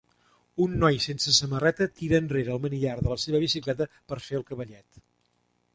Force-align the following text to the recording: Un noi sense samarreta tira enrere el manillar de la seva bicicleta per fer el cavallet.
Un 0.63 0.71
noi 0.83 0.95
sense 1.03 1.33
samarreta 1.39 1.87
tira 1.99 2.23
enrere 2.23 2.55
el 2.55 2.65
manillar 2.65 2.97
de 3.03 3.13
la 3.13 3.19
seva 3.27 3.45
bicicleta 3.47 3.89
per 4.13 4.21
fer 4.31 4.39
el 4.41 4.49
cavallet. 4.51 5.05